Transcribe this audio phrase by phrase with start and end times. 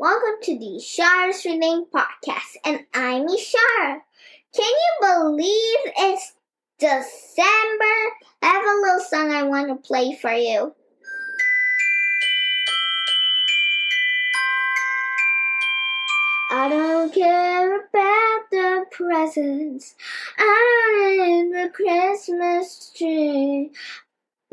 [0.00, 3.98] welcome to Ishara's Reading Podcast, and I'm Ishara.
[4.56, 6.32] Can you believe it's
[6.78, 7.04] December?
[8.40, 10.74] I have a little song I want to play for you.
[16.50, 19.96] I don't care about the presents.
[20.38, 23.70] I don't need the Christmas tree.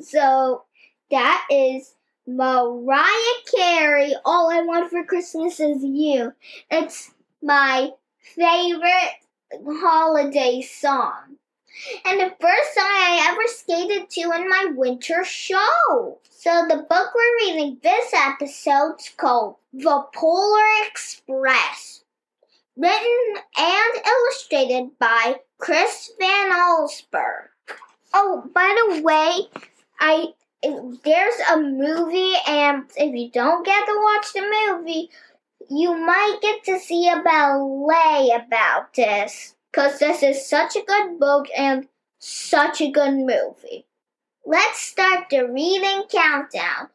[0.02, 0.64] So
[1.10, 1.94] that is
[2.28, 4.14] Mariah Carey.
[4.26, 6.34] All I want for Christmas is you.
[6.70, 9.14] It's my favorite
[9.66, 11.38] holiday song.
[12.04, 16.20] And the first song I ever skated to in my winter show.
[16.30, 22.04] So the book we're reading this episode is called The Polar Express.
[22.76, 27.48] Written and illustrated by Chris Van Allsburg.
[28.14, 29.48] Oh, by the way,
[30.00, 35.10] I there's a movie, and if you don't get to watch the movie,
[35.70, 39.56] you might get to see a ballet about this.
[39.72, 41.88] Because this is such a good book and
[42.20, 43.86] such a good movie.
[44.46, 46.90] Let's start the reading countdown.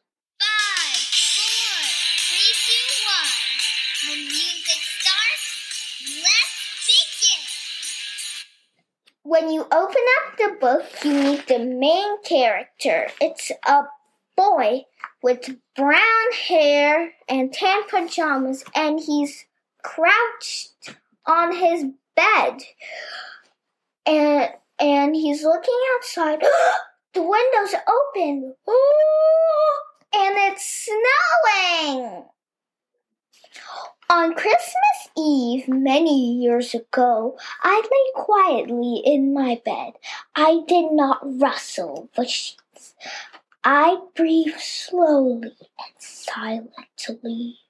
[9.32, 13.08] When you open up the book, you meet the main character.
[13.18, 13.84] It's a
[14.36, 14.82] boy
[15.22, 19.46] with brown hair and tan pajamas, and he's
[19.82, 20.94] crouched
[21.24, 22.58] on his bed.
[24.04, 26.42] And and he's looking outside.
[27.14, 28.54] the window's open.
[30.12, 30.90] and it's
[31.88, 32.24] snowing.
[34.12, 39.94] On Christmas Eve, many years ago, I lay quietly in my bed.
[40.36, 42.94] I did not rustle the sheets.
[43.64, 47.60] I breathed slowly and silently.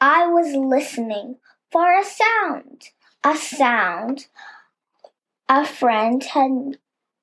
[0.00, 1.36] I was listening
[1.70, 2.88] for a sound.
[3.22, 4.26] A sound
[5.48, 6.78] a friend had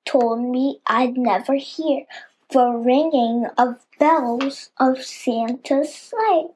[0.06, 2.06] told me I'd never hear
[2.48, 6.46] the ringing of bells of Santa's sleigh.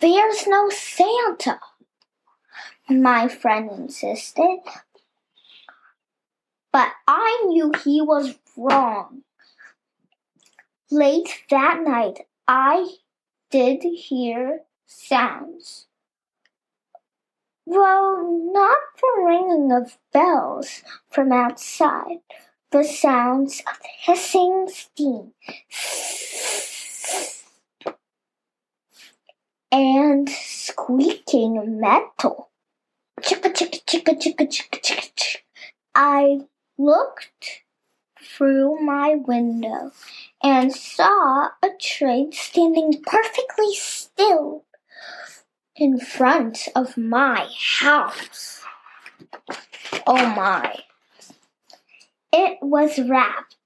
[0.00, 1.60] There's no Santa,
[2.88, 4.60] my friend insisted.
[6.72, 9.24] But I knew he was wrong.
[10.90, 12.88] Late that night, I
[13.50, 15.86] did hear sounds.
[17.66, 22.20] Well, not the ringing of bells from outside,
[22.70, 25.32] the sounds of hissing steam
[29.72, 32.50] and squeaking metal.
[33.20, 35.36] Chicka chicka chicka chicka chicka chicka.
[35.94, 36.40] I
[36.78, 37.62] looked
[38.22, 39.92] through my window
[40.42, 44.64] and saw a train standing perfectly still
[45.76, 47.48] in front of my
[47.80, 48.62] house.
[50.06, 50.76] Oh my.
[52.32, 53.56] It was wrapped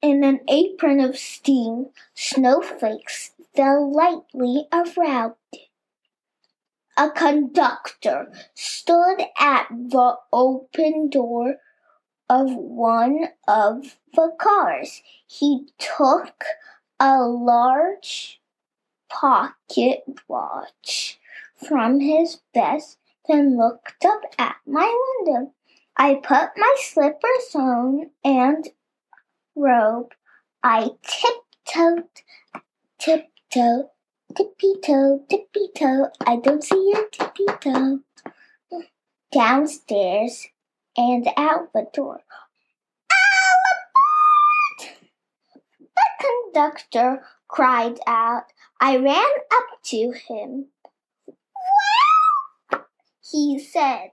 [0.00, 1.86] in an apron of steam.
[2.14, 5.34] Snowflakes fell lightly around.
[6.96, 11.56] A conductor stood at the open door
[12.28, 15.02] of one of the cars.
[15.26, 16.44] He took
[17.00, 18.40] a large
[19.08, 21.18] pocket watch
[21.56, 24.94] from his vest, then looked up at my
[25.24, 25.52] window.
[25.96, 28.68] I put my slippers on and
[29.54, 30.12] robe.
[30.62, 32.04] I tiptoed,
[33.50, 33.90] tiptoe,
[34.36, 36.08] tippy toe, tippy toe.
[36.26, 38.00] I don't see your tippy toe.
[39.32, 40.48] Downstairs
[40.96, 42.20] and out the door.
[44.78, 44.96] Albert!
[45.80, 48.44] The conductor cried out.
[48.80, 50.66] I ran up to him
[53.30, 54.10] he said.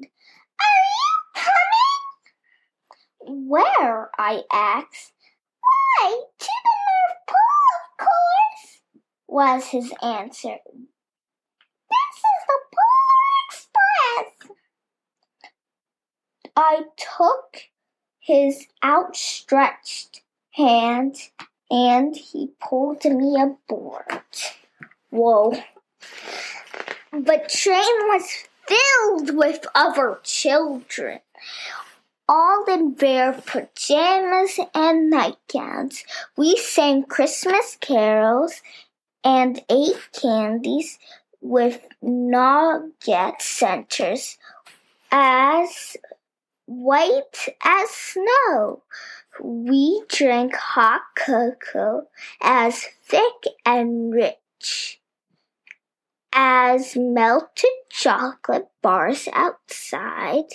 [0.00, 2.02] Are you coming?
[3.48, 4.10] Where?
[4.18, 5.12] I asked.
[5.60, 7.51] Why, to the North Pole,
[8.04, 8.82] course,
[9.26, 10.56] was his answer.
[11.90, 14.56] This is the Polar Express.
[16.56, 17.70] I took
[18.20, 20.22] his outstretched
[20.52, 21.16] hand
[21.70, 24.22] and he pulled me aboard.
[25.10, 25.54] Whoa.
[27.12, 31.20] The train was filled with other children,
[32.34, 36.02] all in their pajamas and nightgowns.
[36.34, 38.62] We sang Christmas carols
[39.22, 40.98] and ate candies
[41.42, 44.38] with nugget centers
[45.10, 45.98] as
[46.64, 48.82] white as snow.
[49.42, 52.06] we drank hot cocoa
[52.40, 55.00] as thick and rich
[56.32, 60.46] as melted chocolate bars outside.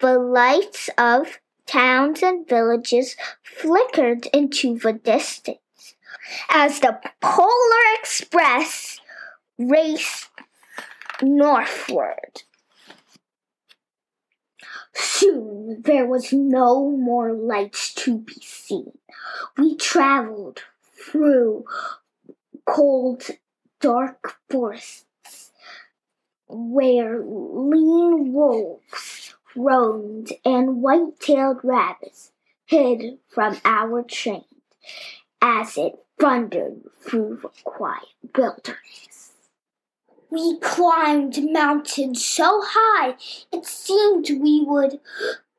[0.00, 5.58] The lights of towns and villages flickered into the distance
[6.48, 9.00] as the Polar Express
[9.58, 10.30] raced
[11.20, 12.42] northward.
[14.94, 18.98] Soon there was no more lights to be seen.
[19.56, 20.62] We traveled
[21.10, 21.64] through
[22.66, 23.24] cold,
[23.80, 25.50] dark forests
[26.46, 29.17] where lean wolves
[29.58, 32.32] roamed and white tailed rabbits
[32.66, 34.44] hid from our train
[35.40, 39.32] as it thundered through the quiet wilderness.
[40.30, 43.16] We climbed mountains so high
[43.52, 45.00] it seemed we would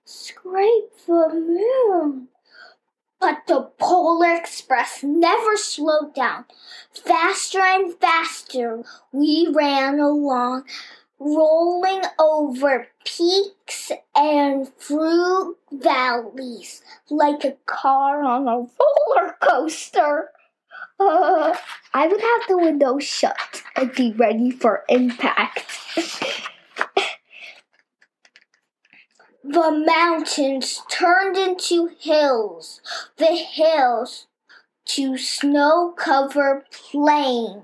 [0.05, 2.27] scrape the moon.
[3.19, 6.45] But the Polar Express never slowed down.
[6.93, 10.63] Faster and faster we ran along,
[11.19, 20.29] rolling over peaks and through valleys like a car on a roller coaster.
[20.99, 21.55] Uh,
[21.93, 25.65] I would have the window shut and be ready for impact.
[29.43, 32.81] the mountains turned into hills,
[33.17, 34.27] the hills
[34.85, 37.63] to snow covered plains.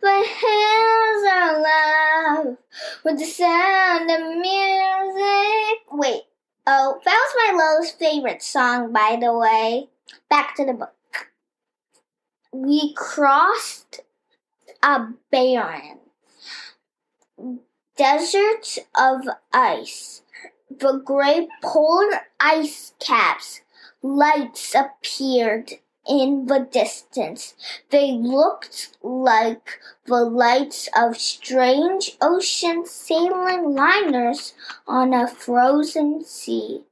[0.00, 2.56] The hills are alive
[3.04, 5.78] with the sound of music.
[5.92, 6.22] Wait,
[6.66, 9.88] oh, that was my lowest favorite song, by the way.
[10.28, 10.92] Back to the book
[12.62, 14.00] we crossed
[14.82, 15.98] a barren
[17.96, 20.22] desert of ice.
[20.70, 23.60] The great polar ice caps
[24.02, 25.72] lights appeared
[26.08, 27.54] in the distance.
[27.90, 34.54] They looked like the lights of strange ocean sailing liners
[34.86, 36.84] on a frozen sea.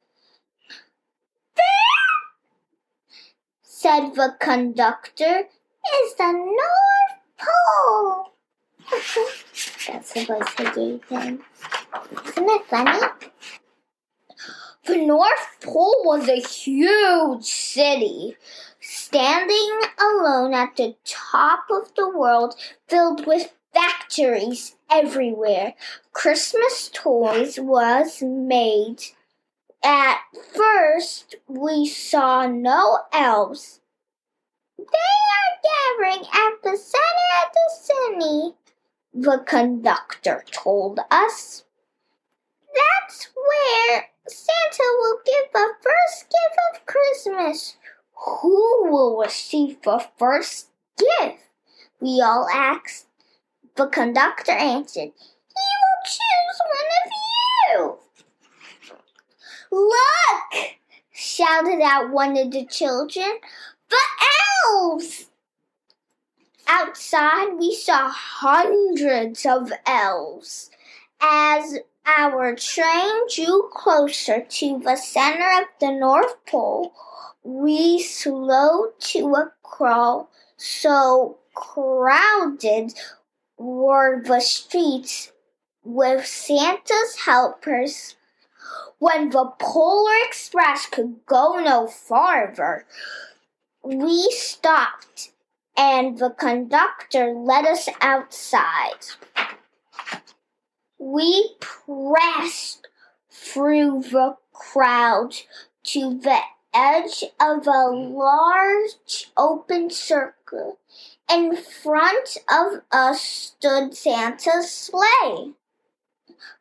[3.84, 8.32] said the conductor, is the North Pole.
[9.86, 11.42] That's the voice I gave him.
[12.26, 12.98] Isn't it funny?
[14.86, 18.38] The North Pole was a huge city,
[18.84, 22.54] standing alone at the top of the world,
[22.86, 25.74] filled with factories everywhere.
[26.12, 29.02] Christmas toys was made
[29.84, 30.20] at
[30.54, 33.80] first, we saw no elves.
[34.78, 38.54] They are gathering at the center of the city,
[39.12, 41.64] the conductor told us.
[42.74, 47.76] That's where Santa will give the first gift of Christmas.
[48.26, 51.42] Who will receive the first gift?
[52.00, 53.06] We all asked.
[53.76, 57.10] The conductor answered, He will choose one of
[57.68, 57.98] you.
[59.70, 60.76] Look!
[61.12, 63.40] shouted out one of the children.
[63.90, 63.96] The
[64.66, 65.30] elves!
[66.66, 70.70] Outside, we saw hundreds of elves.
[71.20, 76.92] As our train drew closer to the center of the North Pole,
[77.44, 82.94] we slowed to a crawl, so crowded
[83.58, 85.30] were the streets
[85.84, 88.16] with Santa's helpers
[88.98, 92.86] when the Polar Express could go no farther,
[93.82, 95.32] we stopped
[95.76, 99.04] and the conductor led us outside.
[100.98, 102.88] We pressed
[103.30, 105.34] through the crowd
[105.84, 106.40] to the
[106.74, 110.78] edge of a large open circle.
[111.30, 115.54] In front of us stood Santa's sleigh.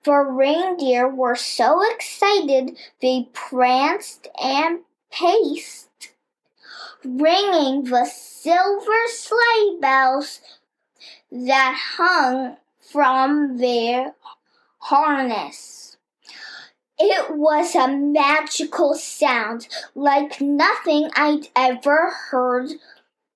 [0.03, 4.79] The reindeer were so excited they pranced and
[5.12, 5.89] paced,
[7.03, 10.41] ringing the silver sleigh bells
[11.32, 14.13] that hung from their
[14.79, 15.93] harness.
[17.05, 22.69] It was a magical sound like nothing I'd ever heard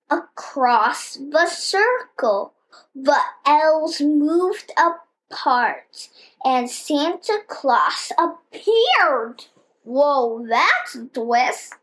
[0.10, 2.54] across the circle.
[2.96, 6.08] The elves moved apart
[6.46, 9.48] and Santa Claus appeared.
[9.84, 11.74] Whoa, that's a twist.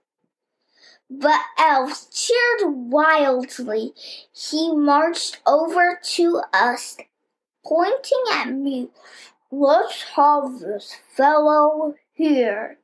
[1.10, 3.92] The elves cheered wildly.
[4.32, 6.96] He marched over to us,
[7.62, 8.88] pointing at me.
[9.56, 12.78] Let's have this fellow here.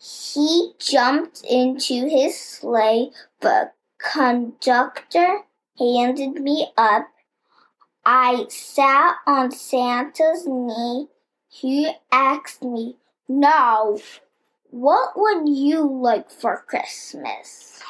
[0.00, 3.10] He jumped into his sleigh.
[3.38, 5.42] The conductor
[5.78, 7.10] handed me up.
[8.04, 11.06] I sat on Santa's knee.
[11.48, 12.96] He asked me,
[13.28, 13.96] Now,
[14.70, 17.80] what would you like for Christmas?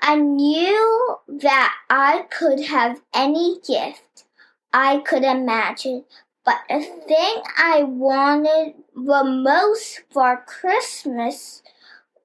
[0.00, 4.13] I knew that I could have any gift
[4.76, 6.04] I could imagine,
[6.44, 11.62] but the thing I wanted the most for Christmas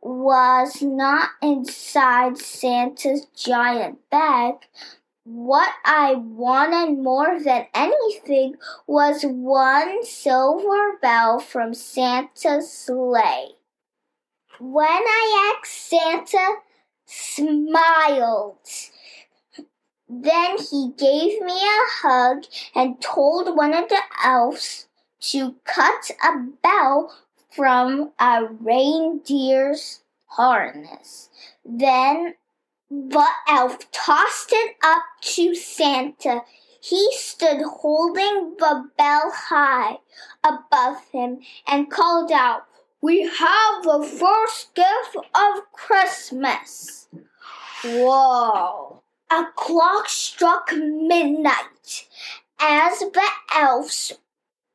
[0.01, 4.55] was not inside Santa's giant bag.
[5.25, 8.55] What I wanted more than anything
[8.87, 13.49] was one silver bell from Santa's sleigh.
[14.59, 16.55] When I asked Santa,
[17.05, 18.57] smiled.
[20.09, 24.87] Then he gave me a hug and told one of the elves
[25.21, 27.15] to cut a bell
[27.51, 31.29] from a reindeer's harness.
[31.63, 32.33] Then
[32.89, 36.41] the elf tossed it up to Santa.
[36.81, 39.97] He stood holding the bell high
[40.43, 42.65] above him and called out,
[42.99, 47.07] We have the first gift of Christmas.
[47.83, 48.98] Whoa!
[49.31, 52.07] A clock struck midnight.
[52.59, 54.13] As the elves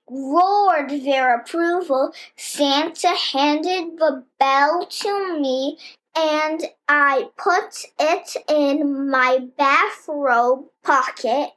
[0.09, 5.79] roared their approval, Santa handed the bell to me
[6.17, 11.51] and I put it in my bathrobe pocket.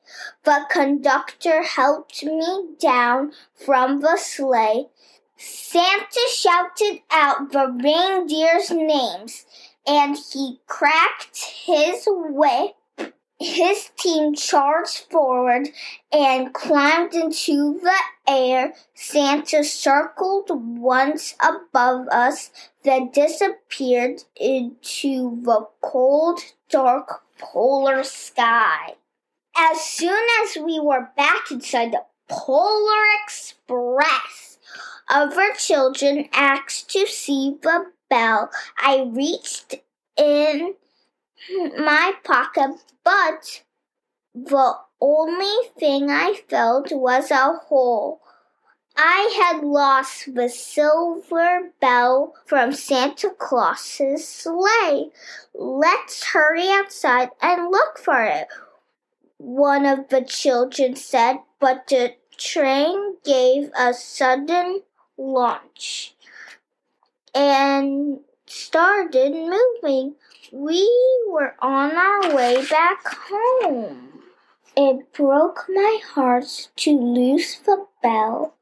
[0.43, 4.87] The conductor helped me down from the sleigh.
[5.37, 9.45] Santa shouted out the reindeer's names
[9.85, 12.76] and he cracked his whip.
[13.39, 15.69] His team charged forward
[16.11, 17.95] and climbed into the
[18.27, 18.73] air.
[18.95, 22.49] Santa circled once above us,
[22.83, 26.39] then disappeared into the cold,
[26.69, 28.95] dark polar sky.
[29.55, 34.57] As soon as we were back inside the Polar Express,
[35.09, 38.49] other children asked to see the bell.
[38.77, 39.75] I reached
[40.17, 40.75] in
[41.77, 42.71] my pocket,
[43.03, 43.63] but
[44.33, 48.21] the only thing I felt was a hole.
[48.95, 55.11] I had lost the silver bell from Santa Claus's sleigh.
[55.53, 58.47] Let's hurry outside and look for it,
[59.37, 64.81] one of the children said, but the train gave a sudden
[65.17, 66.15] launch
[67.33, 70.15] and started moving.
[70.51, 70.89] We
[71.27, 74.21] were on our way back home.
[74.75, 78.55] It broke my heart to lose the bell.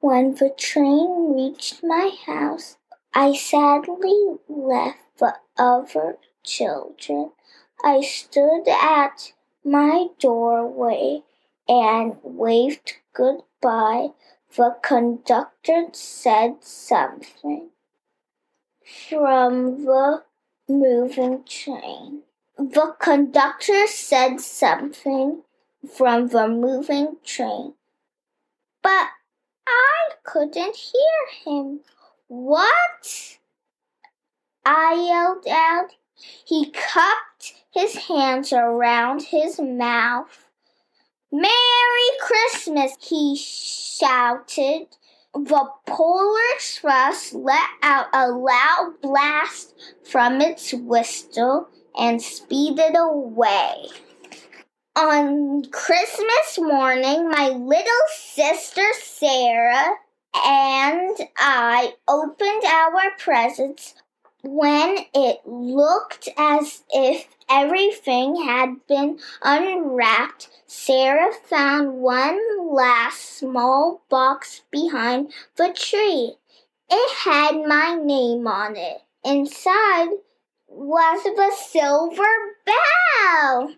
[0.00, 2.76] When the train reached my house,
[3.14, 7.32] I sadly left the other children.
[7.84, 9.32] I stood at
[9.64, 11.22] my doorway
[11.68, 14.10] and waved goodbye.
[14.56, 17.70] The conductor said something
[19.08, 20.22] from the
[20.68, 22.22] moving train.
[22.58, 25.42] The conductor said something
[25.96, 27.74] from the moving train,
[28.82, 29.08] but
[29.66, 31.80] I couldn't hear him.
[32.28, 33.38] What?
[34.64, 35.90] I yelled out.
[36.44, 40.44] He cupped his hands around his mouth.
[41.32, 44.86] Merry Christmas, he shouted.
[45.34, 49.74] The Polar Express let out a loud blast
[50.04, 53.86] from its whistle and speeded away.
[54.94, 59.94] On Christmas morning, my little sister Sarah
[60.34, 63.94] and I opened our presents
[64.42, 70.48] when it looked as if everything had been unwrapped.
[70.66, 72.40] Sarah found one
[72.74, 76.34] last small box behind the tree.
[76.90, 79.02] It had my name on it.
[79.24, 80.08] Inside
[80.68, 83.74] was the silver bell.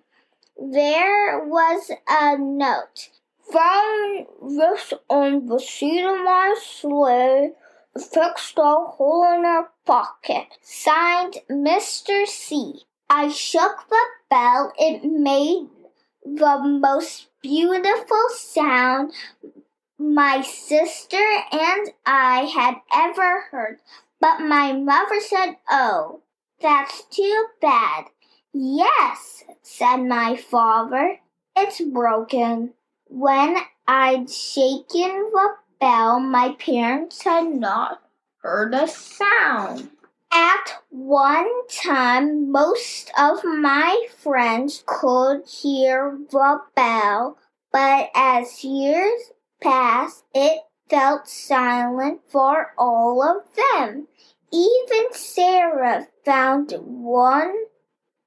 [0.57, 3.11] There was a note.
[3.53, 7.53] Found this on the seat of my sleigh,
[7.97, 10.47] a hole in her pocket.
[10.63, 12.27] Signed Mr.
[12.27, 12.83] C.
[13.09, 14.73] I shook the bell.
[14.79, 15.69] It made
[16.25, 19.13] the most beautiful sound
[19.99, 23.79] my sister and I had ever heard.
[24.21, 26.21] But my mother said, Oh,
[26.61, 28.07] that's too bad.
[28.53, 31.21] Yes, said my father.
[31.57, 32.75] It's broken.
[33.07, 35.51] When I'd shaken the
[35.85, 38.01] bell, my parents had not
[38.39, 39.91] heard a sound.
[40.33, 47.37] At one time, most of my friends could hear the bell,
[47.71, 54.09] but as years passed, it felt silent for all of them.
[54.51, 57.55] Even Sarah found one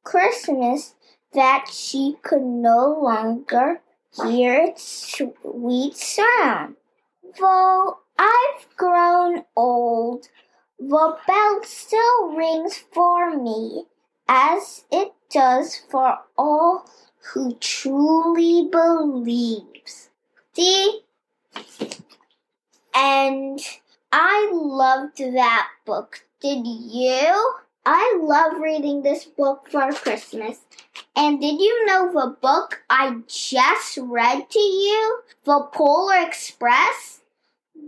[0.03, 0.93] Christmas
[1.33, 6.75] that she could no longer hear its sweet sound.
[7.39, 10.27] Though I've grown old,
[10.79, 13.85] the bell still rings for me,
[14.27, 16.89] as it does for all
[17.33, 20.09] who truly believes.
[20.53, 21.01] See?
[22.95, 23.59] And
[24.11, 26.23] I loved that book.
[26.41, 27.53] Did you?
[27.85, 30.59] I love reading this book for Christmas.
[31.15, 37.21] And did you know the book I just read to you, The Polar Express?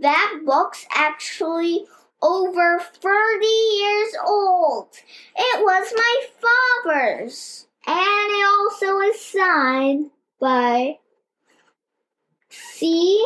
[0.00, 1.84] That book's actually
[2.22, 4.88] over 30 years old.
[5.36, 6.26] It was my
[6.84, 7.66] father's.
[7.86, 10.98] And it also is signed by
[12.48, 13.22] C.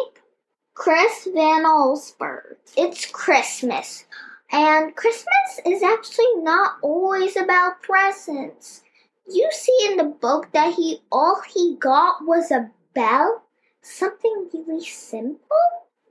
[0.75, 2.57] Chris Van Allsburg.
[2.77, 4.05] It's Christmas.
[4.51, 8.83] And Christmas is actually not always about presents.
[9.29, 13.45] You see in the book that he all he got was a bell,
[13.81, 15.39] something really simple.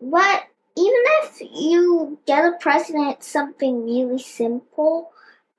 [0.01, 0.43] But
[0.75, 5.11] even if you get a present something really simple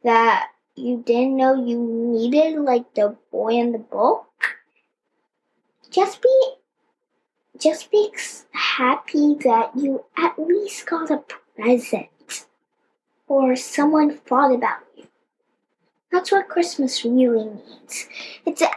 [0.02, 4.26] that you didn't know you needed, like the boy in the book,
[5.90, 6.54] just be
[7.60, 8.10] just be
[8.52, 11.22] happy that you at least got a
[11.56, 12.08] present
[13.28, 15.06] or someone thought about you.
[16.10, 18.08] That's what Christmas really means.
[18.44, 18.70] It's a,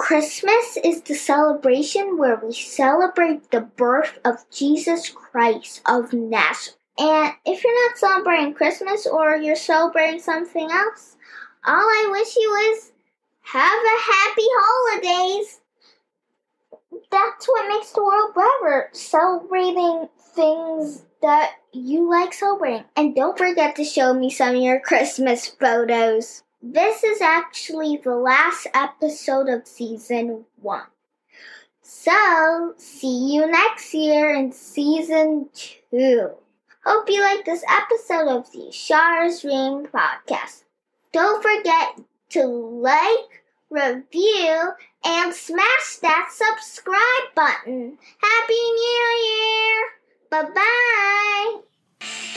[0.00, 6.78] Christmas is the celebration where we celebrate the birth of Jesus Christ of Nazareth.
[6.98, 11.16] And if you're not celebrating Christmas or you're celebrating something else,
[11.66, 12.92] all I wish you is
[13.42, 15.60] have a happy holidays.
[17.10, 18.88] That's what makes the world better.
[18.92, 22.84] Celebrating things that you like celebrating.
[22.96, 26.42] And don't forget to show me some of your Christmas photos.
[26.62, 30.86] This is actually the last episode of season one.
[31.80, 36.30] So, see you next year in season two.
[36.84, 40.64] Hope you like this episode of Ishara's Ring podcast.
[41.12, 41.98] Don't forget
[42.30, 44.72] to like, review,
[45.04, 47.96] and smash that subscribe button.
[48.18, 49.86] Happy New Year!
[50.30, 52.29] Bye bye!